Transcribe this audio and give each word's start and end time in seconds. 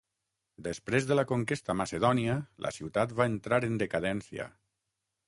Després 0.67 1.03
de 1.09 1.17
la 1.17 1.25
conquesta 1.31 1.75
macedònia 1.81 2.37
la 2.67 2.71
ciutat 2.79 3.13
va 3.21 3.29
entrar 3.33 3.61
en 3.69 3.77
decadència. 3.85 4.49